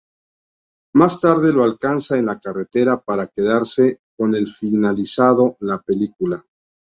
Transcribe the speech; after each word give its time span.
Más 0.95 1.19
tarde 1.21 1.53
lo 1.53 1.63
alcanza 1.63 2.17
en 2.17 2.25
la 2.25 2.39
carretera 2.39 2.97
para 2.99 3.27
quedarse 3.27 3.99
con 4.17 4.33
el 4.33 4.47
finalizando 4.49 5.57
la 5.59 5.77
película. 5.79 6.43